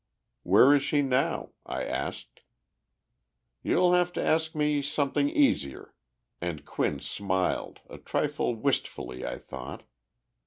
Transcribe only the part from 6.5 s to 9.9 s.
Quinn smiled, a trifle wistfully, I thought.